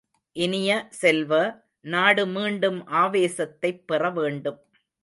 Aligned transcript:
இனிய 0.35 0.87
செல்வ, 0.89 1.31
நாடு 1.85 2.27
மீண்டும் 2.27 2.87
ஆவேசத்தைப் 2.87 3.83
பெற 3.87 4.09
வேண்டும். 4.11 4.59